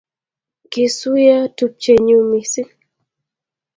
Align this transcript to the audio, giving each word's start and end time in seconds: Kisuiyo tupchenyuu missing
Kisuiyo 0.71 1.39
tupchenyuu 1.57 2.19
missing 2.29 2.71